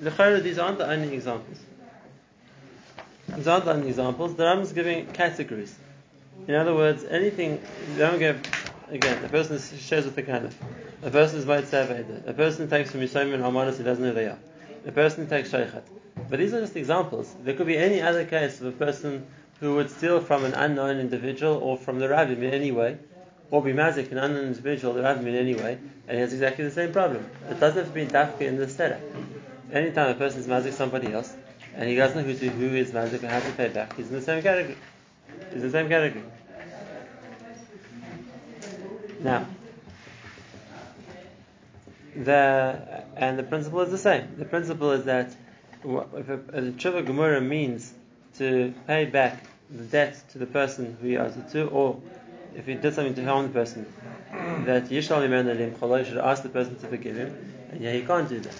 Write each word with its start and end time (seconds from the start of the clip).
L'chayra, 0.00 0.42
these 0.42 0.58
aren't 0.58 0.78
the 0.78 0.88
only 0.88 1.14
examples. 1.14 1.58
These 3.34 3.48
aren't 3.48 3.64
the 3.64 3.72
only 3.72 3.88
examples. 3.88 4.34
The 4.36 4.44
Ram 4.44 4.60
is 4.60 4.72
giving 4.72 5.06
categories. 5.06 5.74
In 6.46 6.54
other 6.54 6.74
words, 6.74 7.04
anything, 7.04 7.60
they 7.94 7.98
don't 7.98 8.18
give, 8.18 8.40
again, 8.90 9.24
a 9.24 9.28
person 9.28 9.58
shares 9.78 10.04
with 10.04 10.14
the 10.14 10.22
kind 10.22 10.54
A 11.02 11.10
person 11.10 11.38
is 11.38 11.44
Vayt 11.44 12.28
A 12.28 12.32
person 12.34 12.68
takes 12.68 12.90
from 12.90 13.00
Yisayim 13.00 13.34
and 13.34 13.42
Hamanus, 13.42 13.78
he 13.78 13.84
doesn't 13.84 14.04
know 14.04 14.12
they 14.12 14.26
are. 14.26 14.38
A 14.86 14.92
person 14.92 15.28
takes 15.28 15.50
Shaykhat. 15.50 15.82
But 16.28 16.38
these 16.38 16.54
are 16.54 16.60
just 16.60 16.76
examples. 16.76 17.34
There 17.42 17.54
could 17.54 17.66
be 17.66 17.76
any 17.76 18.00
other 18.00 18.24
case 18.24 18.60
of 18.60 18.66
a 18.66 18.72
person 18.72 19.26
who 19.60 19.74
would 19.76 19.90
steal 19.90 20.20
from 20.20 20.44
an 20.44 20.54
unknown 20.54 20.98
individual 20.98 21.54
or 21.54 21.76
from 21.76 21.98
the 21.98 22.06
rabbim 22.06 22.38
in 22.38 22.52
any 22.52 22.70
way, 22.70 22.98
or 23.50 23.62
be 23.62 23.72
mazik 23.72 24.12
an 24.12 24.18
unknown 24.18 24.46
individual, 24.46 24.94
the 24.94 25.00
rabbim 25.00 25.26
in 25.26 25.34
any 25.34 25.54
way, 25.54 25.78
and 26.06 26.16
he 26.16 26.18
has 26.18 26.32
exactly 26.32 26.64
the 26.64 26.70
same 26.70 26.92
problem. 26.92 27.24
It 27.48 27.58
doesn't 27.58 27.78
have 27.78 27.88
to 27.88 27.94
be 27.94 28.06
dafka 28.06 28.42
in 28.42 28.56
the 28.56 28.68
setup. 28.68 29.00
Anytime 29.72 30.10
a 30.10 30.14
person 30.14 30.40
is 30.40 30.46
mazik 30.46 30.72
somebody 30.72 31.12
else, 31.12 31.34
and 31.74 31.88
he 31.88 31.96
doesn't 31.96 32.16
know 32.16 32.32
who, 32.32 32.38
to, 32.38 32.48
who 32.48 32.74
is 32.76 32.92
mazik 32.92 33.22
and 33.22 33.30
how 33.30 33.40
to 33.40 33.52
pay 33.52 33.68
back, 33.68 33.96
he's 33.96 34.08
in 34.08 34.14
the 34.14 34.22
same 34.22 34.42
category. 34.42 34.76
He's 35.52 35.62
in 35.62 35.62
the 35.62 35.70
same 35.70 35.88
category. 35.88 36.24
Now, 39.20 39.46
the 42.14 43.04
and 43.16 43.38
the 43.38 43.42
principle 43.42 43.80
is 43.80 43.90
the 43.90 43.98
same. 43.98 44.36
The 44.38 44.44
principle 44.44 44.92
is 44.92 45.04
that 45.04 45.34
if 45.84 46.28
a, 46.28 46.34
a 46.34 46.62
tshuva 46.72 47.46
means 47.46 47.92
to 48.38 48.72
pay 48.86 49.06
back 49.06 49.42
the 49.70 49.84
debt 49.84 50.22
to 50.30 50.38
the 50.38 50.46
person 50.46 50.96
who 51.00 51.08
he 51.08 51.16
owes 51.16 51.36
it 51.36 51.48
to, 51.50 51.66
or 51.66 52.00
if 52.54 52.66
he 52.66 52.74
did 52.74 52.94
something 52.94 53.14
to 53.14 53.24
harm 53.24 53.48
the 53.48 53.52
person, 53.52 53.86
that 54.64 54.88
Yishal 54.90 55.20
Lim 55.20 56.04
should 56.04 56.18
ask 56.18 56.42
the 56.42 56.48
person 56.48 56.76
to 56.78 56.86
forgive 56.86 57.16
him, 57.16 57.54
and 57.70 57.80
yeah, 57.80 57.92
he 57.92 58.02
can't 58.02 58.28
do 58.28 58.40
that. 58.40 58.54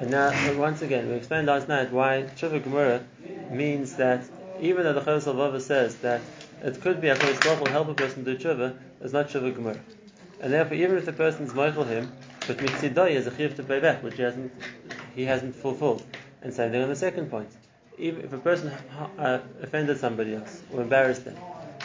And 0.00 0.12
now, 0.12 0.30
once 0.56 0.80
again, 0.82 1.08
we 1.08 1.16
explained 1.16 1.48
last 1.48 1.66
night 1.66 1.90
why 1.90 2.24
tshuva 2.36 2.60
gemura 2.62 3.02
means 3.50 3.96
that 3.96 4.22
even 4.60 4.84
though 4.84 4.92
the 4.92 5.00
Chovos 5.00 5.24
HaLevavos 5.24 5.62
says 5.62 5.96
that 5.96 6.20
it 6.62 6.80
could 6.80 7.00
be 7.00 7.08
a 7.08 7.16
Chayos 7.16 7.60
will 7.60 7.66
help 7.66 7.88
a 7.88 7.94
person 7.94 8.22
do 8.22 8.36
tshuva, 8.36 8.78
it's 9.00 9.12
not 9.12 9.28
tshuva 9.28 9.52
gemura. 9.52 9.80
And 10.40 10.52
therefore, 10.52 10.76
even 10.76 10.98
if 10.98 11.04
the 11.04 11.12
person 11.12 11.46
is 11.46 11.52
mochel 11.52 11.84
him, 11.84 12.12
but 12.46 12.58
mitzidoy 12.58 13.10
is 13.10 13.26
a 13.26 13.36
chiv 13.36 13.56
to 13.56 13.64
pay 13.64 13.80
back, 13.80 14.04
which 14.04 14.14
he 14.14 14.22
hasn't, 14.22 14.52
he 15.16 15.24
hasn't 15.24 15.56
fulfilled. 15.56 16.04
And 16.42 16.54
same 16.54 16.70
thing 16.70 16.82
on 16.82 16.88
the 16.88 16.94
second 16.94 17.28
point. 17.28 17.50
Even 17.98 18.24
if 18.24 18.32
a 18.32 18.38
person 18.38 18.70
uh, 19.18 19.40
offended 19.60 19.98
somebody 19.98 20.36
else 20.36 20.62
or 20.72 20.82
embarrassed 20.82 21.24
them, 21.24 21.36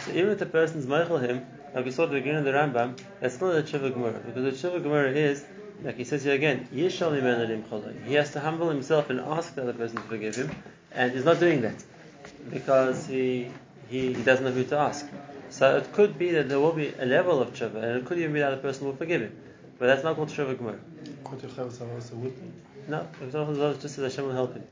so 0.05 0.11
even 0.11 0.30
if 0.30 0.38
the 0.38 0.45
person's 0.45 0.86
mochel 0.86 1.20
him, 1.20 1.48
like 1.73 1.86
we 1.86 1.89
saw 1.89 2.03
at 2.03 2.11
the 2.11 2.17
beginning 2.17 2.39
of 2.39 2.45
the 2.45 2.52
Rambam, 2.52 2.95
that's 3.20 3.42
not 3.42 3.55
a 3.55 3.64
tshuva 3.64 3.92
gemura 3.92 4.23
because 4.23 4.61
the 4.61 4.70
tshuva 4.70 4.83
gemura 4.83 5.11
is 5.11 5.44
like 5.84 5.98
he 5.98 6.03
says 6.06 6.23
here 6.23 6.34
again, 6.34 6.67
he 6.72 6.84
has 6.84 6.98
to 8.31 8.39
humble 8.39 8.70
himself 8.70 9.09
and 9.09 9.20
ask 9.20 9.56
the 9.56 9.64
other 9.64 9.73
person 9.73 9.98
to 9.98 10.03
forgive 10.03 10.36
him, 10.36 10.52
and 10.94 11.12
he's 11.12 11.26
not 11.26 11.39
doing 11.39 11.62
that 11.62 11.84
because 12.50 13.06
he, 13.06 13.52
he, 13.89 14.14
he 14.14 14.23
doesn't 14.23 14.45
know 14.45 14.52
who 14.52 14.64
to 14.64 14.78
ask. 14.78 15.06
So 15.50 15.78
it 15.78 15.92
could 15.94 16.17
be 16.17 16.31
that 16.31 16.50
there 16.50 16.59
will 16.59 16.72
be 16.72 16.94
a 16.98 17.06
level 17.06 17.42
of 17.42 17.54
tshuva, 17.54 17.76
and 17.76 17.98
it 17.98 18.06
could 18.06 18.17
even 18.17 18.34
be 18.34 18.39
that 18.39 18.52
the 18.52 18.58
person 18.58 18.88
will 18.88 18.95
forgive 18.95 19.22
him. 19.22 19.38
But 19.78 19.88
that's 19.88 20.04
not 20.04 20.16
called 20.16 20.30
tshuva 20.30 20.56
gemura. 20.56 20.80
No, 22.88 23.08
the 23.20 23.78
just 23.80 23.95
that 23.98 24.04
Hashem 24.04 24.26
will 24.26 24.34
help 24.34 24.54
him. 24.54 24.64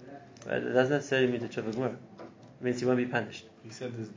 Right? 0.47 0.57
It 0.57 0.73
doesn't 0.73 0.93
necessarily 0.93 1.27
mean 1.27 1.41
the 1.41 1.49
tshuva 1.49 1.73
gemura. 1.73 1.95
It 1.95 2.63
means 2.63 2.79
he 2.79 2.85
won't 2.85 2.97
be 2.97 3.05
punished. 3.05 3.45
He 3.63 3.69
said 3.69 3.95
this. 3.97 4.07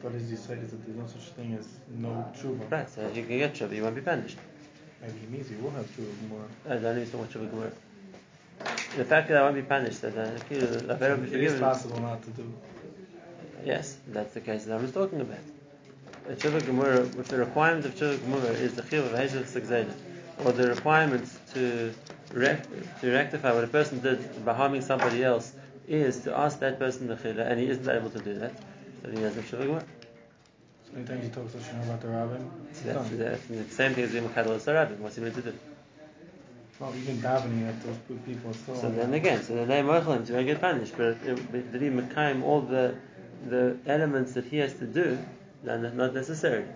What 0.00 0.12
does 0.12 0.28
he 0.28 0.36
say? 0.36 0.54
Is 0.54 0.70
that 0.70 0.84
there's 0.86 0.96
no 0.96 1.06
such 1.06 1.32
thing 1.32 1.54
as 1.58 1.66
no 1.90 2.32
tshuva. 2.36 2.70
Right, 2.70 2.88
so 2.88 3.08
he 3.10 3.22
can 3.22 3.38
get 3.38 3.54
tshuva, 3.54 3.72
he 3.72 3.80
won't 3.82 3.94
be 3.94 4.00
punished. 4.00 4.38
Maybe 5.06 5.18
he 5.18 5.26
means 5.26 5.48
he 5.48 5.56
will 5.56 5.70
have 5.70 5.86
gemara. 5.96 6.46
I 6.68 6.76
don't 6.76 6.96
mean 6.96 7.06
so 7.06 7.18
much 7.18 7.30
tshuva 7.30 7.50
gemura. 7.50 7.72
The 8.96 9.04
fact 9.04 9.28
that 9.28 9.36
I 9.36 9.42
won't 9.42 9.56
be 9.56 9.62
punished, 9.62 10.00
that 10.02 10.16
uh, 10.16 10.30
it 10.50 11.32
is 11.32 11.60
possible 11.60 12.00
not 12.00 12.22
to 12.22 12.30
do. 12.30 12.52
Yes, 13.64 13.96
that's 14.08 14.32
the 14.34 14.40
case 14.40 14.64
that 14.64 14.78
I 14.78 14.80
was 14.80 14.92
talking 14.92 15.20
about. 15.20 15.44
A 16.28 16.32
tshuva 16.32 16.60
gemura, 16.60 17.18
if 17.18 17.28
the 17.28 17.36
requirement 17.38 17.84
of 17.84 17.94
tshuva 17.94 18.16
gemura 18.16 18.50
is 18.54 18.74
the 18.76 18.82
chiyuv 18.82 19.06
of 19.06 19.12
hezef 19.12 19.92
or 20.44 20.52
the 20.52 20.68
requirement 20.68 21.28
to 21.52 21.92
rect, 22.32 22.68
to 23.02 23.12
rectify 23.12 23.52
what 23.52 23.64
a 23.64 23.68
person 23.68 24.00
did 24.00 24.44
by 24.44 24.54
harming 24.54 24.80
somebody 24.80 25.22
else 25.22 25.52
is 25.86 26.20
to 26.20 26.34
ask 26.36 26.60
that 26.60 26.78
person 26.78 27.08
the 27.08 27.16
chila, 27.16 27.50
and 27.50 27.60
he 27.60 27.66
isn't 27.66 27.88
able 27.88 28.08
to 28.08 28.20
do 28.20 28.38
that, 28.38 28.52
then 29.02 29.16
he 29.16 29.22
has 29.22 29.36
a 29.36 29.42
gemara. 29.42 29.84
So 30.94 31.00
anytime 31.00 31.22
he 31.22 31.28
talks 31.28 31.52
to 31.52 31.58
about 31.58 32.00
the 32.02 32.06
rabbim, 32.06 32.50
that's, 32.84 33.10
that's 33.10 33.46
the 33.46 33.64
same 33.74 33.94
thing 33.94 34.04
as 34.04 34.12
being 34.12 34.28
mechadol 34.28 34.62
the 34.62 34.70
rabbim. 34.70 34.98
What's 34.98 35.16
he 35.16 35.22
meant 35.22 35.34
to 35.34 35.42
do? 35.42 35.52
Well, 36.78 36.94
even 36.94 37.16
davening 37.18 37.68
at 37.68 37.82
those 37.82 37.96
people 38.24 38.54
still. 38.54 38.76
So 38.76 38.90
then 38.90 39.12
again, 39.12 39.42
so 39.42 39.56
then 39.56 39.66
they 39.66 39.82
mochel 39.82 40.24
to 40.24 40.44
get 40.44 40.60
punished, 40.60 40.96
but 40.96 41.20
did 41.24 41.82
he 41.82 41.88
mekayim 41.88 42.44
all 42.44 42.60
the 42.60 42.94
the 43.48 43.76
elements 43.86 44.34
that 44.34 44.44
he 44.44 44.58
has 44.58 44.72
to 44.74 44.86
do? 44.86 45.18
Not 45.64 46.14
necessarily. 46.14 46.66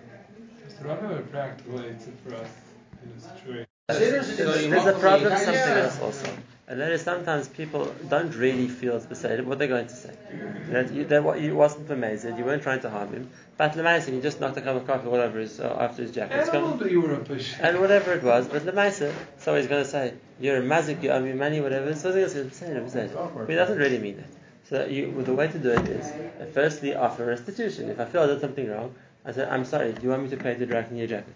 So 0.67 0.85
Rabbi 0.85 1.21
practical 1.31 1.77
for 2.25 2.35
us 2.35 2.49
in 3.03 3.11
a 3.11 4.23
situation. 4.23 4.71
There's 4.71 4.85
a 4.85 4.99
problem 4.99 5.37
something 5.37 5.55
else 5.55 5.99
also. 6.01 6.29
And 6.69 6.79
that 6.81 6.91
is 6.91 7.01
sometimes 7.01 7.47
people 7.47 7.91
don't 8.09 8.35
really 8.35 8.67
feel 8.67 8.99
beside 8.99 9.43
what 9.43 9.57
they're 9.57 9.67
going 9.67 9.87
to 9.87 9.95
say. 9.95 10.13
That 10.69 10.93
you, 10.93 11.03
that 11.05 11.41
you 11.41 11.55
wasn't 11.55 11.89
amazing, 11.89 12.37
you 12.37 12.45
weren't 12.45 12.61
trying 12.61 12.81
to 12.81 12.91
harm 12.91 13.11
him, 13.11 13.31
but 13.57 13.73
Lemaisa, 13.73 14.13
you 14.13 14.21
just 14.21 14.39
knocked 14.39 14.55
a 14.57 14.61
cup 14.61 14.75
of 14.75 14.85
coffee 14.85 15.07
all 15.07 15.15
over 15.15 15.39
his, 15.39 15.59
uh, 15.59 15.75
after 15.79 16.03
his 16.03 16.11
jacket. 16.11 16.35
And 16.35 16.47
you. 16.91 17.01
And 17.59 17.79
whatever 17.79 18.13
it 18.13 18.21
was, 18.21 18.47
but 18.47 18.61
Lemaisa, 18.67 19.11
so 19.39 19.55
he's 19.55 19.65
going 19.65 19.83
to 19.83 19.89
say, 19.89 20.13
you're 20.39 20.57
a 20.57 20.61
mazik, 20.61 21.01
you 21.01 21.09
owe 21.09 21.19
me 21.19 21.33
money, 21.33 21.59
whatever. 21.59 21.95
So 21.95 22.13
he's 22.15 22.35
going 22.35 22.51
to 22.51 22.55
say, 22.55 23.09
but 23.15 23.49
he 23.49 23.55
doesn't 23.55 23.77
really 23.79 23.97
mean 23.97 24.17
that. 24.17 24.29
So 24.69 24.85
you, 24.85 25.11
well, 25.15 25.25
the 25.25 25.33
way 25.33 25.47
to 25.47 25.57
do 25.57 25.71
it 25.71 25.87
is, 25.87 26.05
uh, 26.05 26.45
firstly, 26.53 26.93
offer 26.93 27.25
restitution. 27.25 27.89
If 27.89 27.99
I 27.99 28.05
feel 28.05 28.21
I 28.21 28.27
did 28.27 28.41
something 28.41 28.69
wrong, 28.69 28.93
I 29.25 29.31
say, 29.31 29.43
I'm 29.43 29.65
sorry, 29.65 29.93
do 29.93 30.03
you 30.03 30.09
want 30.09 30.21
me 30.21 30.29
to 30.29 30.37
pay 30.37 30.53
the 30.53 30.67
direct 30.67 30.91
in 30.91 30.97
your 30.97 31.07
jacket? 31.07 31.33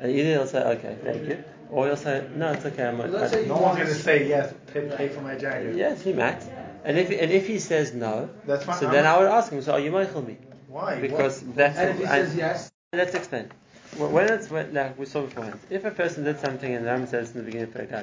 And 0.00 0.10
either 0.10 0.30
he'll 0.30 0.46
say, 0.48 0.64
okay, 0.64 0.96
thank 1.04 1.28
you, 1.28 1.44
or 1.70 1.86
he'll 1.86 1.96
say, 1.96 2.28
no, 2.34 2.52
it's 2.52 2.64
okay. 2.64 2.86
I'm, 2.86 3.00
I, 3.00 3.04
no 3.04 3.56
one's 3.58 3.76
going 3.76 3.86
to 3.86 3.94
say 3.94 4.28
yes, 4.28 4.54
pay, 4.72 4.88
pay, 4.96 5.08
for 5.08 5.20
my 5.20 5.36
jacket. 5.36 5.76
Yes, 5.76 6.02
he 6.02 6.12
might. 6.12 6.42
And 6.84 6.96
if 6.96 7.10
and 7.10 7.30
if 7.32 7.46
he 7.46 7.58
says 7.58 7.92
no, 7.92 8.30
that's 8.46 8.64
fine. 8.64 8.78
So 8.78 8.86
I'm 8.86 8.92
then 8.92 9.06
I 9.06 9.18
would 9.18 9.26
ask 9.26 9.52
him, 9.52 9.60
so 9.60 9.72
are 9.72 9.80
you 9.80 9.90
mochel 9.90 10.26
me? 10.26 10.38
Why? 10.68 11.00
Because 11.00 11.42
what? 11.42 11.56
that's 11.56 11.78
and 11.78 11.90
if 11.90 11.98
he 11.98 12.06
says 12.06 12.34
yes. 12.36 12.70
Let's 12.92 13.14
explain. 13.14 13.50
When 13.96 14.28
it's 14.28 14.50
when, 14.50 14.72
like 14.72 14.98
we 14.98 15.06
saw 15.06 15.22
beforehand, 15.22 15.58
if 15.70 15.84
a 15.84 15.90
person 15.90 16.24
did 16.24 16.38
something, 16.38 16.74
and 16.74 16.84
the 16.86 16.90
Ram 16.90 17.06
says 17.06 17.32
in 17.32 17.38
the 17.38 17.42
beginning 17.42 17.68
of 17.68 17.74
the 17.74 17.98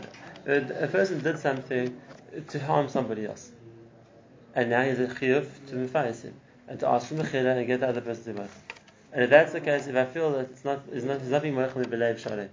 uh, 0.47 0.83
a 0.83 0.87
person 0.87 1.23
did 1.23 1.39
something 1.39 1.99
to 2.49 2.59
harm 2.59 2.89
somebody 2.89 3.25
else, 3.25 3.51
and 4.53 4.69
now 4.69 4.83
he's 4.83 4.97
has 4.97 5.11
a 5.11 5.15
chiyuv 5.15 5.47
to 5.67 5.75
mufayis 5.75 6.23
him 6.23 6.33
and 6.67 6.79
to 6.79 6.87
ask 6.87 7.07
for 7.07 7.15
the 7.15 7.23
chila 7.23 7.57
and 7.57 7.67
get 7.67 7.79
the 7.79 7.87
other 7.87 8.01
person 8.01 8.35
to 8.35 8.41
move. 8.41 8.51
And 9.13 9.23
if 9.23 9.29
that's 9.29 9.53
the 9.53 9.61
case, 9.61 9.87
if 9.87 9.95
I 9.95 10.05
feel 10.05 10.31
that 10.33 10.51
it's 10.51 10.65
not, 10.65 10.81
it's 10.91 11.05
not, 11.05 11.17
it's 11.17 11.29
not 11.29 11.41
being 11.41 11.55
moichel 11.55 11.85
b'leiv 11.85 12.19
shalem, 12.19 12.49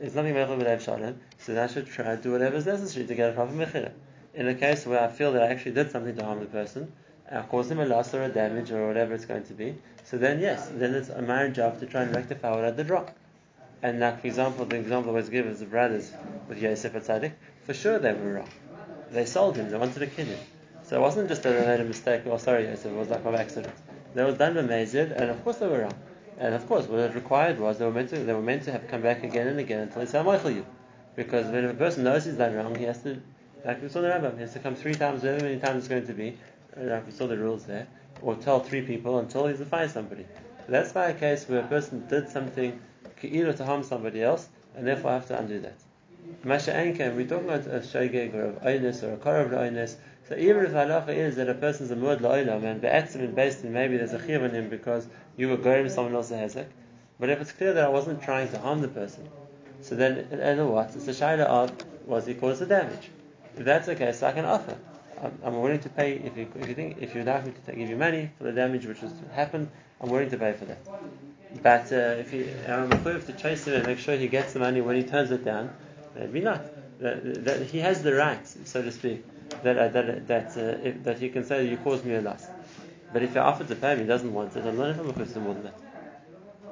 it's 0.00 0.14
not 0.14 0.22
being 0.22 0.34
moichel 0.34 0.60
b'leiv 0.60 0.80
shalem, 0.80 1.20
so 1.38 1.54
then 1.54 1.68
I 1.68 1.72
should 1.72 1.86
try 1.86 2.16
to 2.16 2.16
do 2.16 2.32
whatever 2.32 2.56
is 2.56 2.66
necessary 2.66 3.06
to 3.06 3.14
get 3.14 3.30
a 3.30 3.32
proper 3.32 3.52
mechira. 3.52 3.92
In 4.34 4.48
a 4.48 4.54
case 4.54 4.86
where 4.86 5.00
I 5.00 5.08
feel 5.08 5.32
that 5.32 5.42
I 5.42 5.46
actually 5.48 5.72
did 5.72 5.90
something 5.90 6.16
to 6.16 6.24
harm 6.24 6.40
the 6.40 6.46
person, 6.46 6.92
I 7.30 7.42
cause 7.42 7.70
him 7.70 7.80
a 7.80 7.86
loss 7.86 8.14
or 8.14 8.22
a 8.22 8.28
damage 8.28 8.70
or 8.70 8.86
whatever 8.86 9.14
it's 9.14 9.24
going 9.24 9.44
to 9.44 9.54
be, 9.54 9.76
so 10.04 10.18
then 10.18 10.40
yes, 10.40 10.70
then 10.72 10.94
it's 10.94 11.10
my 11.26 11.48
job 11.48 11.80
to 11.80 11.86
try 11.86 12.02
and 12.02 12.14
rectify 12.14 12.50
what 12.50 12.64
I 12.64 12.70
did 12.70 12.90
wrong. 12.90 13.10
And 13.82 14.00
like 14.00 14.20
for 14.20 14.26
example, 14.26 14.64
the 14.64 14.76
example 14.76 15.12
I 15.12 15.14
was 15.14 15.28
given 15.28 15.52
is 15.52 15.60
the 15.60 15.66
brothers 15.66 16.12
with 16.48 16.58
Yosef 16.58 16.92
Hatzadik, 16.92 17.32
for 17.64 17.74
sure 17.74 17.98
they 17.98 18.12
were 18.12 18.34
wrong. 18.34 18.50
They 19.10 19.24
sold 19.26 19.56
him, 19.56 19.70
they 19.70 19.76
wanted 19.76 20.00
to 20.00 20.06
kill 20.06 20.26
him. 20.26 20.38
So 20.84 20.96
it 20.96 21.00
wasn't 21.00 21.28
just 21.28 21.42
that 21.42 21.58
they 21.58 21.66
made 21.66 21.80
a 21.80 21.84
mistake, 21.84 22.22
oh, 22.26 22.38
sorry, 22.38 22.64
Yosef, 22.64 22.86
it 22.86 22.94
was 22.94 23.08
like 23.08 23.24
an 23.24 23.34
accident. 23.34 23.74
They 24.14 24.24
was 24.24 24.36
done 24.36 24.54
b'mezid, 24.54 25.12
and 25.12 25.30
of 25.30 25.42
course 25.42 25.56
they 25.56 25.66
were 25.66 25.80
wrong. 25.80 25.94
And 26.38 26.54
of 26.54 26.66
course, 26.66 26.86
what 26.86 27.00
it 27.00 27.14
required 27.14 27.60
was 27.60 27.78
they 27.78 27.84
were 27.84 27.92
meant 27.92 28.10
to 28.10 28.18
they 28.18 28.32
were 28.32 28.42
meant 28.42 28.64
to 28.64 28.72
have 28.72 28.88
come 28.88 29.02
back 29.02 29.22
again 29.22 29.46
and 29.46 29.60
again 29.60 29.80
until 29.80 30.04
they 30.04 30.18
mochel 30.18 30.54
you, 30.54 30.66
because 31.14 31.46
when 31.46 31.64
a 31.64 31.74
person 31.74 32.04
knows 32.04 32.24
he's 32.24 32.34
done 32.34 32.54
wrong, 32.54 32.74
he 32.74 32.84
has 32.84 33.02
to, 33.02 33.20
like 33.64 33.82
we 33.82 33.88
saw 33.88 34.00
the 34.00 34.08
Rambam, 34.08 34.34
he 34.34 34.40
has 34.40 34.52
to 34.54 34.58
come 34.58 34.74
three 34.74 34.94
times, 34.94 35.22
however 35.22 35.44
many 35.44 35.60
times 35.60 35.78
it's 35.78 35.88
going 35.88 36.06
to 36.06 36.14
be, 36.14 36.36
like 36.76 37.06
we 37.06 37.12
saw 37.12 37.26
the 37.26 37.36
rules 37.36 37.64
there, 37.64 37.86
or 38.22 38.34
tell 38.36 38.60
three 38.60 38.82
people 38.82 39.18
until 39.18 39.46
he's 39.46 39.60
find 39.60 39.90
somebody. 39.90 40.26
So 40.66 40.72
that's 40.72 40.94
why 40.94 41.08
a 41.08 41.14
case 41.14 41.48
where 41.48 41.60
a 41.60 41.66
person 41.66 42.06
did 42.08 42.28
something 42.28 42.80
either 43.22 43.52
to 43.52 43.64
harm 43.64 43.82
somebody 43.82 44.22
else, 44.22 44.48
and 44.74 44.86
therefore 44.86 45.10
I 45.10 45.14
have 45.14 45.28
to 45.28 45.38
undo 45.38 45.60
that. 45.60 45.74
Masha 46.44 46.72
Ankem, 46.72 47.16
we're 47.16 47.26
talking 47.26 47.48
about 47.48 47.66
a 47.66 47.80
shogeg 47.80 48.34
or 48.34 48.46
of 48.46 48.62
Einus 48.62 49.02
or 49.02 49.14
a 49.14 49.16
Karav 49.16 49.50
Einus. 49.50 49.96
So 50.28 50.36
even 50.36 50.64
if 50.64 50.72
halacha 50.72 51.08
is 51.08 51.36
that 51.36 51.48
a 51.48 51.54
person's 51.54 51.90
a 51.90 51.96
muad 51.96 52.20
la'ilam 52.20 52.64
and 52.64 52.80
be'etzim 52.80 53.16
and 53.16 53.34
based 53.34 53.64
in 53.64 53.72
maybe 53.72 53.96
there's 53.96 54.12
a 54.12 54.24
chiv 54.24 54.42
on 54.42 54.50
him 54.50 54.68
because 54.68 55.06
you 55.36 55.48
were 55.48 55.56
going 55.56 55.88
someone 55.88 56.14
else's 56.14 56.54
hezek, 56.54 56.66
but 57.18 57.28
if 57.28 57.40
it's 57.40 57.52
clear 57.52 57.72
that 57.74 57.84
I 57.84 57.88
wasn't 57.88 58.22
trying 58.22 58.48
to 58.50 58.58
harm 58.58 58.80
the 58.80 58.88
person, 58.88 59.28
so 59.80 59.96
then, 59.96 60.18
and 60.30 60.70
what? 60.70 60.94
It's 60.94 61.08
a 61.08 61.10
shaila 61.10 61.44
of, 61.44 61.72
was 62.06 62.26
he 62.26 62.34
caused 62.34 62.60
the 62.60 62.66
damage? 62.66 63.10
If 63.56 63.64
that's 63.64 63.86
the 63.86 63.96
case, 63.96 64.22
I 64.22 64.32
can 64.32 64.44
offer. 64.44 64.76
I'm, 65.44 65.60
willing 65.60 65.80
to 65.80 65.88
pay, 65.88 66.14
if 66.14 66.36
you, 66.36 66.48
if 66.56 66.68
you 66.68 66.74
think, 66.74 66.98
if 67.00 67.14
you'd 67.14 67.26
like 67.26 67.46
me 67.46 67.52
to 67.66 67.72
give 67.72 67.88
you 67.88 67.96
money 67.96 68.30
for 68.38 68.44
the 68.44 68.52
damage 68.52 68.86
which 68.86 68.98
has 69.00 69.12
happened, 69.32 69.70
I'm 70.00 70.08
willing 70.08 70.30
to 70.30 70.36
pay 70.36 70.52
for 70.52 70.64
that. 70.64 70.78
But 71.62 71.92
uh, 71.92 72.18
if 72.18 72.32
you, 72.32 72.48
I'm 72.66 72.90
to 72.90 73.32
chase 73.34 73.66
him 73.66 73.74
and 73.74 73.86
make 73.86 73.98
sure 73.98 74.16
he 74.16 74.26
gets 74.26 74.52
the 74.52 74.58
money 74.58 74.80
when 74.80 74.96
he 74.96 75.04
turns 75.04 75.30
it 75.30 75.44
down, 75.44 75.70
maybe 76.16 76.40
not. 76.40 76.62
that, 77.02 77.44
that 77.44 77.62
he 77.66 77.80
has 77.80 78.02
the 78.02 78.14
right, 78.14 78.46
so 78.64 78.82
to 78.82 78.92
speak, 78.92 79.24
that 79.62 79.78
uh, 79.78 79.88
that 79.88 80.26
that 80.28 80.56
uh, 80.56 80.88
if, 80.88 81.04
that 81.04 81.18
he 81.18 81.28
can 81.28 81.44
say 81.44 81.66
you 81.66 81.76
caused 81.78 82.04
me 82.04 82.14
a 82.14 82.20
loss. 82.20 82.46
But 83.12 83.22
if 83.22 83.34
you're 83.34 83.44
offered 83.44 83.68
to 83.68 83.76
pay 83.76 83.92
him, 83.92 84.00
he 84.00 84.06
doesn't 84.06 84.32
want 84.32 84.56
it. 84.56 84.64
I'm 84.64 84.76
not 84.76 84.90
even 84.90 85.14
to 85.14 85.40
more 85.40 85.54
than 85.54 85.64
that. 85.64 85.74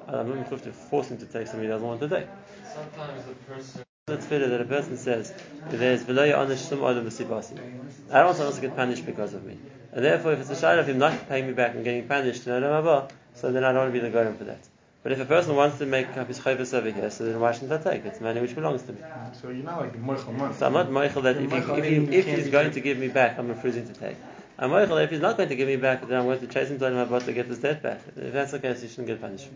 I'm 0.09 0.29
not 0.29 0.63
to 0.63 0.73
force 0.73 1.09
him 1.09 1.19
to 1.19 1.27
take 1.27 1.47
something 1.47 1.63
he 1.63 1.69
doesn't 1.69 1.87
want 1.87 2.01
to 2.01 2.09
take. 2.09 2.27
Sometimes 2.65 3.25
the 3.25 3.35
person. 3.35 3.83
It's 4.09 4.27
better 4.27 4.49
that 4.49 4.61
a 4.61 4.65
person 4.65 4.97
says, 4.97 5.33
"There's 5.69 6.03
below 6.03 6.27
onish 6.33 6.59
some 6.59 6.83
adam 6.83 7.07
I 7.07 8.19
don't 8.19 8.27
want 8.27 8.37
someone 8.37 8.55
to 8.55 8.61
get 8.61 8.75
punished 8.75 9.07
because 9.07 9.35
of 9.35 9.45
me." 9.45 9.57
And 9.93 10.05
therefore, 10.05 10.33
if 10.33 10.41
it's 10.41 10.51
a 10.51 10.55
shayla 10.55 10.81
of 10.81 10.89
him 10.89 10.99
not 10.99 11.29
paying 11.29 11.47
me 11.47 11.53
back 11.53 11.75
and 11.75 11.85
getting 11.85 12.09
punished 12.09 12.47
in 12.47 12.53
Adam 12.53 13.09
so 13.35 13.53
then 13.53 13.65
I 13.65 13.73
don't 13.73 13.83
want 13.83 13.95
to 13.95 14.01
be 14.01 14.05
the 14.05 14.11
goyim 14.11 14.37
for 14.37 14.45
that. 14.45 14.59
But 15.03 15.13
if 15.13 15.21
a 15.21 15.25
person 15.25 15.57
wants 15.57 15.79
to 15.79 15.87
make 15.87 16.15
up 16.19 16.29
his 16.29 16.39
chayvus 16.41 16.75
over 16.75 16.91
here, 16.91 17.11
so 17.11 17.25
then 17.25 17.41
why 17.41 17.53
shouldn't 17.53 17.73
I 17.73 17.91
take 17.91 18.05
it? 18.05 18.09
It's 18.09 18.21
money 18.21 18.41
which 18.41 18.55
belongs 18.55 18.83
to 18.83 18.93
me. 18.93 19.01
So 19.41 19.49
you're 19.49 19.65
not 19.65 19.81
like 19.81 19.97
moichel. 20.03 20.55
So 20.55 20.67
I'm 20.67 20.75
not 20.75 20.89
moichel 20.89 21.23
that 21.23 21.39
if, 21.39 21.51
he, 21.51 21.57
if, 21.57 21.85
he, 21.85 22.17
if 22.17 22.27
he's 22.27 22.49
going 22.49 22.73
to 22.73 22.81
give 22.81 22.99
me 22.99 23.09
back, 23.09 23.39
I'm 23.39 23.49
refusing 23.49 23.87
to 23.87 23.95
take. 23.95 24.17
I'm 24.59 24.71
moichel 24.71 24.89
that 24.97 25.05
if 25.05 25.11
he's 25.11 25.21
not 25.21 25.39
going 25.39 25.49
to 25.49 25.57
give 25.57 25.69
me 25.69 25.77
back, 25.77 26.07
then 26.07 26.19
I'm 26.19 26.27
going 26.27 26.41
to 26.41 26.47
chase 26.47 26.69
him 26.69 26.79
to 26.79 26.91
my 26.91 27.07
boss 27.07 27.25
to 27.25 27.33
get 27.33 27.47
his 27.47 27.61
debt 27.61 27.83
back. 27.83 28.03
If 28.15 28.35
that's 28.35 28.53
the 28.53 28.59
case, 28.59 28.83
he 28.83 28.89
shouldn't 28.89 29.07
get 29.07 29.23
punished. 29.23 29.49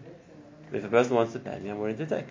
If 0.72 0.82
a 0.82 0.88
person 0.88 1.14
wants 1.14 1.34
to 1.34 1.40
pay 1.40 1.58
me, 1.58 1.68
I'm 1.68 1.78
willing 1.78 1.98
to 1.98 2.06
take. 2.06 2.26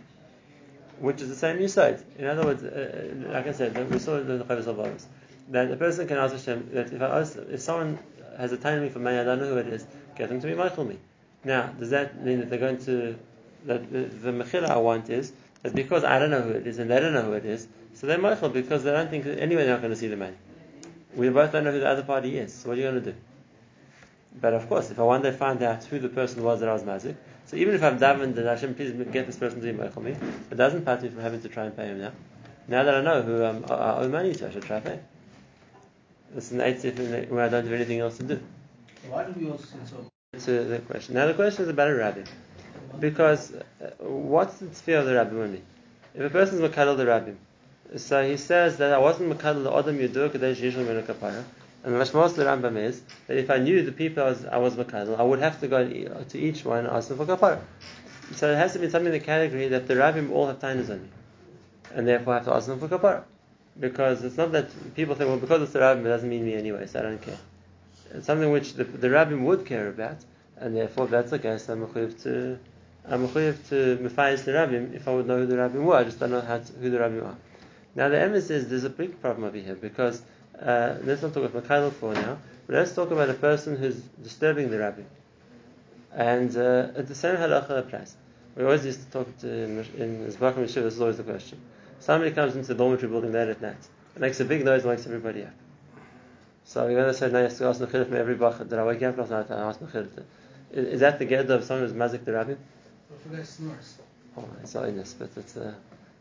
Which 1.00 1.22
is 1.22 1.30
the 1.30 1.36
same 1.36 1.62
you 1.62 1.68
said. 1.68 2.04
In 2.18 2.26
other 2.26 2.46
words, 2.46 2.64
uh, 2.64 3.28
uh 3.30 3.32
like 3.32 3.46
I 3.46 3.52
said, 3.52 3.92
we 3.92 4.00
saw 4.00 4.18
in 4.18 4.28
the 4.28 4.44
Chovos 4.44 4.66
HaLevavos, 4.66 5.06
that 5.50 5.70
a 5.70 5.76
person 5.76 6.08
can 6.08 6.18
ask 6.18 6.34
Hashem 6.34 6.70
that 6.74 6.92
if, 6.92 7.02
I 7.02 7.20
ask, 7.20 7.38
if 7.38 7.62
someone 7.62 8.00
has 8.40 8.52
a 8.52 8.58
time 8.58 8.82
me 8.82 8.90
for 8.90 9.00
money, 9.00 9.20
I 9.20 9.24
don't 9.24 9.40
know 9.40 9.50
who 9.50 9.58
it 9.58 9.68
is, 9.68 9.86
get 10.16 10.30
them 10.30 10.42
to 10.42 10.48
be 10.48 10.54
mochel 10.54 10.88
me. 10.88 10.98
Now, 11.44 11.68
does 11.68 11.90
that 11.90 12.24
mean 12.24 12.40
that 12.40 12.50
they're 12.50 12.60
going 12.60 12.84
to 12.86 13.18
that 13.66 13.92
the, 13.92 14.04
the 14.04 14.32
mechila 14.32 14.70
I 14.70 14.78
want 14.78 15.10
is 15.10 15.32
that 15.62 15.74
because 15.74 16.04
I 16.04 16.20
don't 16.20 16.30
know 16.30 16.42
who 16.42 16.52
it 16.52 16.68
is 16.68 16.80
and 16.80 16.90
they 16.90 17.00
don't 17.00 17.14
know 17.14 17.24
who 17.24 17.34
it 17.34 17.46
is, 17.46 17.68
so 17.94 18.08
they're 18.08 18.18
mochel 18.18 18.52
because 18.52 18.84
they 18.84 18.92
don't 18.92 19.10
think 19.10 19.26
anyway 19.26 19.64
they're 19.64 19.74
not 19.74 19.82
going 19.82 19.94
to 19.94 20.00
see 20.00 20.08
the 20.08 20.18
money. 20.18 20.36
We 21.16 21.30
both 21.30 21.52
don't 21.52 21.64
know 21.64 21.72
who 21.72 21.80
the 21.80 21.88
other 21.88 22.04
party 22.04 22.38
is. 22.38 22.54
So 22.54 22.70
what 22.70 22.78
are 22.78 22.82
you 22.82 22.90
going 22.90 23.04
to 23.04 23.12
do? 23.12 23.18
But 24.42 24.54
of 24.54 24.68
course, 24.68 24.90
if 24.90 25.00
I 25.00 25.04
one 25.04 25.22
day 25.22 25.32
find 25.32 25.62
out 25.62 25.84
who 25.84 26.00
the 26.00 26.10
person 26.10 26.44
was 26.44 26.60
that 26.62 26.70
I 26.70 26.74
was 26.74 26.84
mazik, 26.84 27.16
so 27.46 27.56
even 27.56 27.76
if 27.76 27.84
I'm 27.84 28.00
davened 28.00 28.38
and 28.38 28.48
Hashem, 28.48 28.74
please 28.74 28.92
get 29.12 29.28
this 29.28 29.38
person 29.38 29.62
to 29.62 29.74
be 29.74 30.02
me, 30.02 30.16
it 30.50 30.56
doesn't 30.56 30.86
pass 30.86 31.04
me 31.04 31.10
from 31.10 31.20
having 31.20 31.42
to 31.42 31.50
try 31.50 31.66
and 31.66 31.76
pay 31.76 31.86
him 31.86 32.00
now. 32.00 32.12
Now 32.68 32.84
that 32.84 32.96
I 32.96 33.02
know 33.02 33.22
who 33.22 33.46
um, 33.46 33.66
I 33.70 33.98
owe 33.98 34.10
money 34.10 34.34
to, 34.34 34.48
I 34.48 34.52
should 34.52 34.64
try 34.64 34.80
to 34.80 34.90
pay. 34.90 35.00
It's 36.36 36.52
an 36.52 36.62
eight 36.62 36.82
where 37.30 37.44
I 37.44 37.50
don't 37.50 37.64
have 37.64 37.74
anything 37.74 38.00
else 38.00 38.18
to 38.18 38.24
do. 38.24 38.40
Why 39.08 39.26
do 39.26 39.40
we 39.40 39.52
also 39.52 39.68
so? 39.86 40.13
To 40.40 40.64
the 40.64 40.80
question. 40.80 41.16
Now 41.16 41.28
the 41.28 41.34
question 41.34 41.64
is 41.64 41.70
about 41.70 41.90
a 41.90 41.96
rabbi. 41.96 42.24
Because 43.00 43.54
uh, 43.54 43.90
what's 44.00 44.58
the 44.58 44.74
sphere 44.74 45.00
of 45.00 45.06
the 45.06 45.16
rabbi 45.16 45.34
mean? 45.34 45.62
If 46.16 46.22
a 46.22 46.30
person 46.30 46.62
is 46.62 46.70
makadal 46.70 46.98
the 46.98 47.06
rabbi, 47.06 47.32
so 47.98 48.28
he 48.28 48.38
says 48.38 48.78
that 48.78 48.94
I 48.94 48.98
wasn't 48.98 49.30
makadal 49.30 49.64
the 49.64 49.76
adam 49.76 49.98
yudur 49.98 50.32
kadesh 50.32 50.60
min 50.62 51.04
kapara. 51.04 51.44
And 51.84 51.94
the 51.94 52.00
of 52.00 52.36
the 52.36 52.46
Rambam 52.46 52.78
is 52.78 53.02
that 53.28 53.38
if 53.38 53.50
I 53.50 53.58
knew 53.58 53.84
the 53.84 53.92
people 53.92 54.24
I 54.24 54.28
was, 54.28 54.46
I 54.46 54.58
was 54.58 54.76
makadal, 54.76 55.20
I 55.20 55.24
would 55.24 55.40
have 55.40 55.60
to 55.60 55.68
go 55.68 55.86
to 55.86 56.40
each 56.40 56.64
one 56.64 56.80
and 56.80 56.88
ask 56.88 57.10
them 57.10 57.18
for 57.18 57.26
kapara. 57.26 57.60
So 58.36 58.50
it 58.50 58.56
has 58.56 58.72
to 58.74 58.80
be 58.80 58.90
something 58.90 59.14
in 59.14 59.20
the 59.20 59.26
category 59.26 59.68
that 59.68 59.88
the 59.88 59.96
rabbim 59.96 60.32
all 60.32 60.48
have 60.48 60.60
tainas 60.60 60.90
on 60.90 61.04
me, 61.04 61.10
and 61.94 62.08
therefore 62.08 62.36
I 62.36 62.38
have 62.38 62.46
to 62.46 62.54
ask 62.54 62.68
them 62.68 62.80
for 62.80 62.88
kapara. 62.88 63.24
Because 63.78 64.24
it's 64.24 64.38
not 64.38 64.54
that 64.54 64.96
people 64.96 65.16
think, 65.16 65.30
well, 65.30 65.40
because 65.40 65.62
it's 65.62 65.74
the 65.74 65.82
rabbi, 65.82 66.00
it 66.00 66.04
doesn't 66.04 66.30
mean 66.30 66.46
me 66.46 66.54
anyway, 66.54 66.88
so 66.88 67.00
I 67.00 67.04
don't 67.04 67.22
care. 67.22 67.38
Something 68.22 68.52
which 68.52 68.74
the, 68.74 68.84
the 68.84 69.08
rabbim 69.08 69.44
would 69.44 69.66
care 69.66 69.88
about, 69.90 70.18
and 70.58 70.76
therefore 70.76 71.08
that's 71.08 71.32
the 71.32 71.40
case, 71.40 71.68
I'm 71.70 71.92
to 71.92 72.60
I'm 73.06 73.28
to 73.28 73.98
mefayis 74.02 74.46
the 74.46 74.52
rabbim 74.52 74.94
if 74.94 75.08
I 75.08 75.14
would 75.14 75.28
know 75.28 75.40
who 75.40 75.46
the 75.46 75.56
rabbim 75.56 75.84
were. 75.84 75.96
I 75.96 76.04
just 76.04 76.20
don't 76.20 76.32
know 76.32 76.42
to, 76.42 76.74
who 76.80 76.90
the 76.90 76.98
rabbim 76.98 77.26
are. 77.26 77.38
Now 77.96 78.10
the 78.10 78.18
emes 78.18 78.48
there's 78.48 78.84
a 78.84 78.90
big 78.90 79.20
problem 79.22 79.46
over 79.46 79.58
here 79.58 79.76
because 79.76 80.22
uh, 80.62 80.96
let's 81.04 81.22
not 81.22 81.34
talk 81.34 81.44
about 81.44 81.64
Makail 81.64 81.92
for 81.92 82.14
now, 82.14 82.38
but 82.68 82.76
let's 82.76 82.94
talk 82.94 83.12
about 83.12 83.30
a 83.30 83.34
person 83.34 83.76
who's 83.76 83.96
disturbing 84.22 84.70
the 84.70 84.80
rabbi. 84.80 85.02
And 86.14 86.56
uh, 86.56 86.92
at 86.96 87.08
the 87.08 87.16
same 87.16 87.36
halacha 87.36 87.80
applies. 87.80 88.16
We 88.56 88.64
always 88.64 88.86
used 88.86 89.04
to 89.04 89.12
talk 89.12 89.38
to 89.40 89.52
in, 89.52 89.80
in 89.98 90.28
Zbachim 90.32 90.64
Yeshiva, 90.64 90.84
this 90.84 90.94
is 90.94 91.02
always 91.02 91.18
the 91.18 91.24
question. 91.24 91.60
Somebody 92.00 92.32
comes 92.32 92.56
into 92.56 92.68
the 92.68 92.76
dormitory 92.76 93.12
building 93.12 93.32
late 93.32 93.50
at 93.50 93.62
night, 93.62 93.88
makes 94.18 94.40
a 94.40 94.46
big 94.46 94.64
noise 94.64 94.82
and 94.82 94.92
wakes 94.92 95.08
everybody 95.08 95.44
up. 95.44 95.54
So 96.66 96.88
you're 96.88 97.02
going 97.02 97.08
to 97.08 97.14
say, 97.14 97.30
no, 97.30 97.40
you 97.40 97.44
have 97.46 97.58
to 97.58 97.66
ask 97.66 97.82
Mechilif 97.82 98.08
from 98.08 98.18
every 98.18 98.36
bachar. 98.36 98.68
Did 98.70 98.80
I 98.80 98.86
wake 98.86 99.02
you 99.02 99.08
up 99.08 99.18
last 99.18 99.32
night? 99.32 99.52
I 99.52 99.62
asked 99.62 99.84
Mechilif. 99.84 100.24
Is, 100.72 100.86
is 100.86 101.00
that 101.02 101.20
the 101.20 101.26
get 101.26 101.50
of 101.50 101.64
someone 101.64 101.88
who's 101.88 101.96
mazik 101.96 102.26
the 102.26 102.34
rabbi? 102.34 102.56
For 103.22 103.30
that 103.30 103.46
snores. 103.46 103.98
Oh, 104.38 104.46
it's 104.62 104.74
not 104.74 104.86
in 104.86 104.98
this, 104.98 105.14
but 105.14 105.30
it's, 105.36 105.56
uh, 105.58 105.74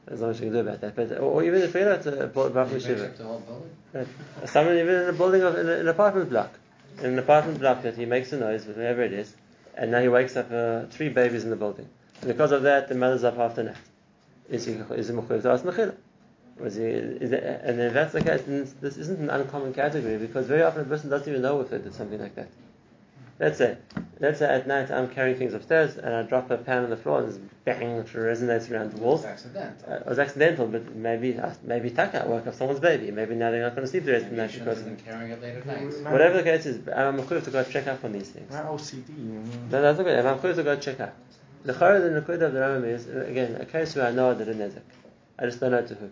there's 0.06 0.20
not 0.20 0.28
much 0.28 0.40
you 0.40 0.46
can 0.46 0.52
do 0.52 0.60
about 0.60 0.80
that. 0.80 0.94
But, 0.94 1.12
or, 1.12 1.22
or 1.22 1.44
even 1.44 1.62
if 1.62 1.72
you're 1.74 1.88
not 1.88 2.04
a 2.06 2.28
Bachar 2.28 2.68
Yeshiva. 2.68 3.62
Right. 3.92 4.06
Someone 4.46 4.76
even 4.76 4.94
in 4.94 5.08
a 5.08 5.12
building 5.12 5.42
of 5.42 5.56
in 5.56 5.68
an 5.68 5.88
apartment 5.88 6.28
block, 6.28 6.58
in 6.98 7.06
an 7.06 7.18
apartment 7.18 7.60
block 7.60 7.82
that 7.82 7.96
he 7.96 8.04
makes 8.04 8.32
a 8.32 8.38
noise, 8.38 8.66
whatever 8.66 9.02
it 9.02 9.12
is, 9.12 9.34
and 9.74 9.90
now 9.90 10.00
he 10.00 10.08
wakes 10.08 10.36
up 10.36 10.50
uh, 10.52 10.86
three 10.86 11.08
babies 11.08 11.44
in 11.44 11.50
the 11.50 11.56
building. 11.56 11.88
And 12.20 12.28
because 12.28 12.52
of 12.52 12.62
that, 12.62 12.88
the 12.88 12.94
mother's 12.94 13.24
up 13.24 13.36
half 13.36 13.54
the 13.54 13.64
night. 13.64 13.76
Is 14.48 14.66
he 14.66 14.72
is 14.72 15.08
he 15.08 15.14
mechuyev 15.14 15.42
to 15.42 15.50
ask 15.50 15.64
mechila? 15.64 15.94
Was 16.58 16.76
he, 16.76 16.84
is 16.84 17.32
it, 17.32 17.42
and 17.64 17.80
if 17.80 17.92
that's 17.92 18.12
the 18.12 18.22
case, 18.22 18.42
then 18.42 18.68
this 18.80 18.96
isn't 18.96 19.18
an 19.18 19.30
uncommon 19.30 19.72
category 19.74 20.18
because 20.18 20.46
very 20.46 20.62
often 20.62 20.82
a 20.82 20.84
person 20.84 21.10
doesn't 21.10 21.28
even 21.28 21.42
know 21.42 21.60
if 21.60 21.72
it 21.72 21.82
did 21.82 21.94
something 21.94 22.20
like 22.20 22.34
that. 22.36 22.48
Let's 23.42 23.58
say, 23.58 23.76
let's 24.20 24.38
say 24.38 24.48
at 24.48 24.68
night 24.68 24.90
I'm 24.92 25.08
carrying 25.08 25.36
things 25.36 25.54
upstairs 25.54 25.96
and 25.96 26.14
I 26.14 26.22
drop 26.22 26.50
a 26.50 26.58
pan 26.58 26.84
on 26.84 26.90
the 26.90 26.96
floor 26.96 27.22
and 27.22 27.28
there's 27.28 27.40
bang, 27.64 27.96
which 27.96 28.12
resonates 28.12 28.70
around 28.70 28.92
the 28.92 29.00
walls. 29.00 29.24
It 29.24 29.26
was 29.26 29.32
accidental. 29.32 29.92
Uh, 29.92 29.96
it 29.96 30.06
was 30.06 30.18
accidental, 30.20 30.66
but 30.68 30.94
maybe 30.94 31.36
uh, 31.36 31.52
maybe 31.64 31.90
taka 31.90 32.24
woke 32.28 32.46
up 32.46 32.54
someone's 32.54 32.78
baby. 32.78 33.10
Maybe 33.10 33.34
now 33.34 33.50
they're 33.50 33.62
not 33.62 33.74
going 33.74 33.84
to 33.84 33.90
sleep 33.90 34.04
the 34.04 34.12
rest 34.12 34.26
of 34.26 34.30
the 34.30 34.36
night 34.36 34.52
because 34.52 34.82
been 34.82 34.96
carrying 34.96 35.32
it 35.32 35.42
late 35.42 35.56
at 35.56 35.66
night. 35.66 36.12
whatever 36.12 36.36
the 36.36 36.44
case 36.44 36.66
is. 36.66 36.86
I'm 36.88 37.18
mechuyev 37.18 37.42
to 37.44 37.50
go 37.50 37.64
check 37.64 37.88
up 37.88 38.04
on 38.04 38.12
these 38.12 38.28
things. 38.28 38.52
Not 38.52 38.66
OCD. 38.66 39.08
No, 39.70 39.82
that's 39.82 39.98
okay. 39.98 40.18
I'm 40.18 40.38
mechuyev 40.38 40.54
to 40.54 40.62
go 40.62 40.76
check 40.76 41.00
up. 41.00 41.16
The 41.64 41.72
chara 41.72 42.00
the 42.00 42.20
nakuda 42.20 42.42
of 42.42 42.52
the 42.52 42.60
Rambam 42.60 42.84
is 42.84 43.08
again 43.08 43.56
a 43.60 43.64
case 43.64 43.96
where 43.96 44.06
I 44.06 44.12
know 44.12 44.34
that 44.34 44.48
a 44.48 44.52
nezek. 44.52 44.82
I 45.38 45.46
just 45.46 45.58
don't 45.58 45.72
know 45.72 45.84
to 45.84 45.94
who. 45.94 46.10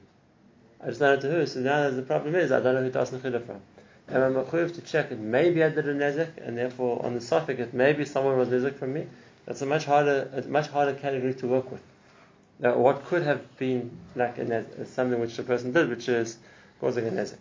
I 0.83 0.89
just 0.89 1.01
don't 1.01 1.17
know 1.17 1.29
to 1.29 1.37
who. 1.37 1.47
So 1.47 1.61
now 1.61 1.91
the 1.91 2.03
problem 2.03 2.35
is 2.35 2.53
I 2.53 2.61
don't 2.61 2.75
know 2.75 2.83
who 2.83 2.91
to 2.91 3.01
ask 3.01 3.13
mechila 3.13 3.45
from. 3.45 3.61
And 4.09 4.25
I'm 4.25 4.35
mechuyev 4.35 4.75
to 4.75 4.81
check 4.81 5.13
it. 5.13 5.19
Maybe 5.19 5.63
I 5.63 5.69
did 5.69 5.89
a 5.89 5.95
nezek, 5.95 6.31
and 6.45 6.57
therefore 6.57 7.05
on 7.05 7.15
the 7.15 7.21
suffix 7.21 7.61
it 7.61 7.75
maybe 7.75 8.05
someone 8.05 8.39
was 8.39 8.49
nezek 8.49 8.77
from 8.77 8.95
me. 8.95 9.07
That's 9.47 9.63
a 9.63 9.67
much 9.67 9.85
harder, 9.85 10.31
a 10.33 10.43
much 10.49 10.69
harder 10.69 10.95
category 10.95 11.35
to 11.35 11.47
work 11.47 11.71
with. 11.71 11.83
Now, 12.59 12.77
what 12.77 13.05
could 13.07 13.23
have 13.23 13.57
been 13.59 13.91
like 14.15 14.39
a 14.39 14.45
nezek, 14.45 14.81
uh, 14.81 14.85
something 14.87 15.21
which 15.21 15.37
the 15.37 15.43
person 15.43 15.73
did, 15.73 15.89
which 15.89 16.09
is 16.09 16.39
causing 16.81 17.07
a 17.07 17.11
nezek. 17.11 17.39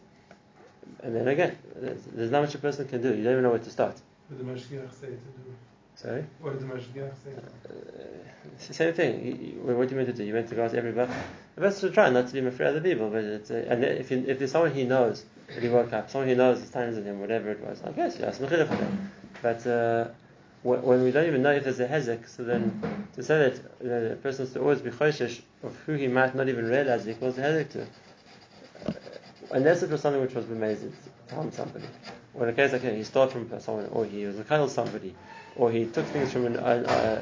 And 1.04 1.16
then 1.16 1.28
again, 1.28 1.58
there's, 1.76 2.04
there's 2.04 2.32
not 2.32 2.42
much 2.42 2.56
a 2.56 2.58
person 2.58 2.88
can 2.88 3.02
do. 3.02 3.16
You 3.16 3.24
don't 3.24 3.34
even 3.34 3.44
know 3.44 3.52
where 3.52 3.60
to 3.60 3.70
start. 3.70 4.00
The 4.30 4.44
to 4.44 4.44
do? 4.44 5.56
Sorry. 6.02 6.24
What 6.40 6.58
did 6.58 6.62
the 6.62 6.74
Mashgiach 6.74 7.12
say? 7.26 7.32
The 8.68 8.74
same 8.74 8.94
thing. 8.94 9.26
You, 9.26 9.34
you, 9.34 9.76
what 9.76 9.90
do 9.90 9.96
you 9.96 10.00
mean 10.00 10.08
to 10.08 10.14
do? 10.14 10.24
You 10.24 10.34
meant 10.34 10.48
to 10.48 10.56
go 10.56 10.64
ask 10.64 10.74
everybody. 10.74 11.12
The 11.56 11.62
best 11.62 11.82
to 11.82 11.90
try 11.92 12.10
not 12.10 12.28
to 12.28 12.34
be 12.34 12.40
afraid 12.40 12.68
of 12.68 12.78
other 12.78 12.90
people, 12.90 13.10
but 13.10 13.26
it's, 13.26 13.52
uh, 13.52 13.66
and 13.68 13.84
if, 13.84 14.10
you, 14.10 14.24
if 14.26 14.40
there's 14.40 14.54
someone 14.54 14.74
he 14.74 14.86
knows 14.86 15.26
that 15.54 15.62
he 15.62 15.68
woke 15.68 15.92
up, 15.92 16.10
someone 16.10 16.30
he 16.30 16.36
knows 16.36 16.62
his 16.62 16.70
times 16.70 16.98
in 16.98 17.04
him, 17.04 17.20
whatever 17.20 17.52
it 17.52 17.60
was, 17.60 17.82
I 17.84 17.92
guess 17.92 18.18
you 18.18 18.24
ask 18.24 18.40
mechila 18.40 18.68
for 18.70 18.76
that. 18.78 18.92
But 19.42 19.68
uh, 19.68 20.08
when 20.64 21.04
we 21.04 21.12
don't 21.12 21.28
even 21.28 21.42
know 21.42 21.52
if 21.52 21.66
there's 21.66 21.82
a 21.82 21.88
hezek, 21.88 22.30
so 22.30 22.46
then 22.46 22.82
to 23.16 23.22
say 23.22 23.50
that 23.50 23.80
the 23.80 24.18
person 24.24 24.46
has 24.46 24.54
to 24.54 24.62
always 24.62 24.80
be 24.80 24.92
choishish 24.92 25.42
of 25.64 25.76
who 25.86 25.96
he 25.96 26.08
might 26.08 26.34
not 26.34 26.48
even 26.48 26.66
realize 26.66 27.04
he 27.04 27.14
calls 27.14 27.38
a 27.38 27.42
hezek 27.42 27.70
to. 27.72 27.82
Uh, 28.86 28.94
unless 29.52 29.84
it 29.84 29.90
was 29.90 30.00
something 30.00 30.22
which 30.22 30.34
was 30.34 30.50
amazing 30.50 30.94
to 31.28 31.36
harm 31.36 31.52
somebody. 31.52 31.86
Or 32.34 32.44
in 32.44 32.54
a 32.54 32.54
case 32.54 32.72
like 32.72 32.86
okay, 32.86 32.96
he 32.96 33.04
stole 33.04 33.28
from 33.28 33.50
someone, 33.60 33.88
or 33.88 34.06
he 34.06 34.26
was 34.26 34.40
a 34.40 34.46
kind 34.46 34.62
of 34.62 34.72
somebody, 34.72 35.14
or 35.56 35.72
he 35.72 35.86
took 35.86 36.06
things 36.08 36.32
from 36.32 36.46
an, 36.46 36.58
uh, 36.58 36.60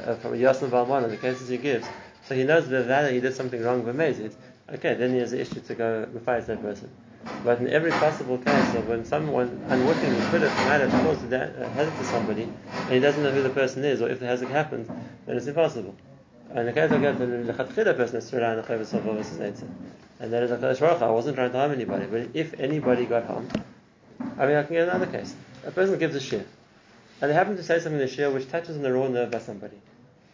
uh, 0.07 0.15
from 0.15 0.33
a 0.33 0.37
Yasna 0.37 0.69
Balman, 0.69 1.09
the 1.09 1.17
cases 1.17 1.47
he 1.47 1.57
gives, 1.57 1.87
so 2.27 2.35
he 2.35 2.43
knows 2.43 2.67
that 2.69 2.87
that 2.87 3.11
he 3.11 3.19
did 3.19 3.35
something 3.35 3.61
wrong 3.63 3.83
with 3.85 3.95
Mazid, 3.95 4.33
okay, 4.73 4.93
then 4.95 5.13
he 5.13 5.19
has 5.19 5.33
an 5.33 5.39
issue 5.39 5.59
to 5.61 5.75
go 5.75 6.07
fire 6.25 6.41
that 6.41 6.61
person. 6.61 6.89
But 7.43 7.59
in 7.59 7.69
every 7.69 7.91
possible 7.91 8.37
case 8.37 8.73
of 8.75 8.87
when 8.87 9.03
someone 9.05 9.61
unwittingly 9.67 10.21
could 10.29 10.41
have 10.41 10.55
might 10.67 10.81
have 10.81 10.91
caused 11.03 11.31
a 11.31 11.65
uh, 11.65 11.69
hazard 11.69 11.97
to 11.97 12.03
somebody, 12.05 12.43
and 12.43 12.93
he 12.93 12.99
doesn't 12.99 13.23
know 13.23 13.31
who 13.31 13.43
the 13.43 13.49
person 13.49 13.83
is, 13.83 14.01
or 14.01 14.09
if 14.09 14.19
the 14.19 14.25
hazard 14.25 14.49
happened, 14.49 14.87
then 15.25 15.37
it's 15.37 15.47
impossible. 15.47 15.95
And 16.53 16.67
the 16.67 16.73
case 16.73 16.91
of 16.91 17.01
that, 17.01 17.17
the 17.19 17.93
person 17.93 18.15
is 18.15 18.33
around 18.33 18.57
the 18.57 19.63
and 20.19 20.33
that 20.33 20.43
is 20.43 20.51
a 20.51 20.57
Baruch 20.57 21.01
I 21.01 21.09
wasn't 21.11 21.35
trying 21.35 21.51
to 21.51 21.57
harm 21.57 21.71
anybody, 21.71 22.05
but 22.05 22.29
if 22.33 22.59
anybody 22.59 23.05
got 23.05 23.25
harmed, 23.25 23.63
I 24.37 24.47
mean, 24.47 24.55
I 24.55 24.63
can 24.63 24.73
get 24.73 24.87
another 24.87 25.05
case. 25.05 25.35
A 25.65 25.71
person 25.71 25.99
gives 25.99 26.15
a 26.15 26.19
share 26.19 26.45
and 27.21 27.29
they 27.29 27.33
happen 27.33 27.55
to 27.55 27.63
say 27.63 27.79
something 27.79 27.99
in 27.99 28.07
the 28.07 28.13
shiur 28.13 28.33
which 28.33 28.49
touches 28.49 28.75
on 28.75 28.83
the 28.83 28.93
raw 28.93 29.07
nerve 29.07 29.31
by 29.31 29.39
somebody. 29.39 29.77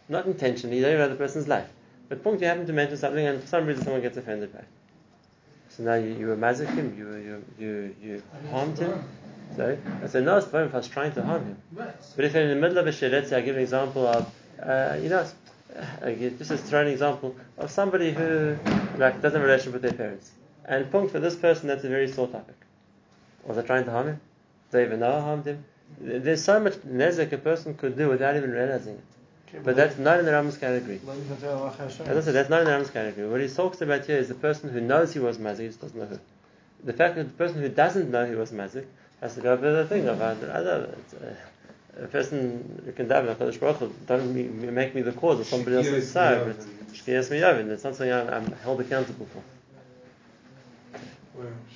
Not 0.10 0.26
intentionally, 0.26 0.78
you 0.78 0.84
don't 0.84 0.98
know 0.98 1.10
the 1.10 1.16
person's 1.16 1.48
life. 1.48 1.70
But 2.10 2.24
point 2.24 2.42
you 2.42 2.48
happen 2.48 2.68
to 2.68 2.74
mention 2.74 2.98
something 2.98 3.26
and 3.26 3.42
for 3.42 3.48
some 3.48 3.66
reason 3.66 3.84
someone 3.84 4.02
gets 4.02 4.18
offended 4.18 4.52
by 4.52 4.60
it. 4.60 4.68
So 5.70 5.84
now 5.84 5.96
you, 5.96 6.14
you 6.14 6.28
were 6.28 6.38
mazik 6.38 6.74
him, 6.76 6.96
you, 6.98 7.16
you, 7.16 7.44
you, 7.58 7.96
you 8.02 8.24
harmed 8.52 8.78
him. 8.78 9.04
Sorry? 9.56 9.78
I 10.04 10.08
said, 10.08 10.24
no, 10.24 10.38
it's 10.38 10.48
fine 10.48 10.66
if 10.66 10.74
I 10.74 10.78
was 10.78 10.88
trying 10.88 11.14
to 11.14 11.24
harm 11.24 11.46
him. 11.46 11.58
But 11.72 12.26
if 12.26 12.36
in 12.36 12.50
the 12.50 12.56
middle 12.56 12.78
of 12.78 12.88
a 12.88 12.92
shiur, 12.92 13.12
let's 13.12 13.30
say 13.30 13.38
I 13.38 13.42
give 13.42 13.56
an 13.56 13.62
example 13.62 14.06
of, 14.06 14.32
uh, 14.62 14.98
you 15.02 15.10
know, 15.10 15.26
this 16.10 16.52
is 16.52 16.62
throw 16.62 16.82
an 16.82 16.88
example 16.88 17.36
of 17.58 17.72
somebody 17.72 18.12
who 18.12 18.58
like 18.98 19.22
doesn't 19.22 19.40
have 19.40 19.42
a 19.42 19.46
relationship 19.46 19.74
with 19.74 19.82
their 19.82 19.94
parents. 19.94 20.32
And 20.66 20.90
point 20.92 21.12
for 21.12 21.20
this 21.20 21.36
person, 21.36 21.68
that's 21.68 21.84
a 21.84 21.90
very 21.90 22.08
sore 22.08 22.28
topic. 22.28 22.56
Was 23.46 23.58
I 23.58 23.64
trying 23.64 23.86
to 23.86 23.92
harm 23.92 24.08
him? 24.08 24.22
Did 24.72 24.82
I 24.82 24.86
even 24.86 25.00
know 25.00 25.18
I 25.18 25.22
harmed 25.22 25.46
him? 25.46 25.66
There's 26.00 26.44
so 26.44 26.60
much 26.60 26.74
nezek 26.86 27.32
a 27.32 27.38
person 27.38 27.76
could 27.76 27.98
do 27.98 28.10
without 28.10 28.36
even 28.36 28.52
realizing 28.52 28.96
it. 28.96 29.04
But 29.64 29.76
that's 29.76 29.98
not 30.00 30.20
in 30.20 30.26
the 30.26 30.32
Rambam's 30.32 30.58
category. 30.58 31.00
As 32.08 32.18
I 32.18 32.22
said, 32.22 32.34
that's 32.34 32.50
not 32.50 32.62
in 32.62 32.66
the 32.66 32.72
Rambam's 32.72 32.90
category. 32.90 33.30
What 33.30 33.40
he 33.42 33.48
talks 33.48 33.82
about 33.82 34.06
here 34.06 34.18
is 34.18 34.28
the 34.28 34.34
person 34.36 34.70
who 34.70 34.82
knows 34.82 35.14
he 35.14 35.20
was 35.20 35.38
mazik, 35.38 35.60
he 35.60 35.68
just 35.68 35.82
doesn't 35.82 36.00
know 36.00 36.06
who. 36.08 36.20
The 36.84 36.94
fact 36.94 37.16
that 37.16 37.26
the 37.26 37.34
person 37.34 37.62
who 37.62 37.70
doesn't 37.70 38.10
know 38.10 38.26
he 38.26 38.36
was 38.36 38.52
mazik 38.52 38.86
has 39.22 39.36
to 39.36 39.42
go 39.42 39.54
over 39.54 39.72
the 39.72 39.86
thing 39.86 40.08
of 40.08 40.18
know, 40.20 40.26
uh, 40.26 42.04
a 42.04 42.08
person 42.08 42.82
who 42.84 42.92
can 42.94 43.08
daven 43.08 43.36
HaKadosh 43.36 43.60
Baruch 43.60 43.78
Hu, 43.78 43.94
don't 44.08 44.34
me- 44.34 44.44
make 44.48 44.96
me 44.96 45.02
the 45.04 45.12
cause 45.12 45.40
of 45.40 45.46
somebody 45.46 45.78
else's 45.78 46.12
sorrow, 46.12 46.46
but 46.46 46.60
shkiyas 46.94 47.30
me 47.30 47.38
It's 47.72 47.84
not 47.84 47.96
something 47.96 48.12
I'm, 48.12 48.28
I'm 48.30 48.52
held 48.54 48.82
accountable 48.82 49.28
for. 49.28 49.44
Where- 51.36 51.54